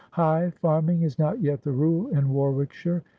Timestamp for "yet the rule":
1.43-2.07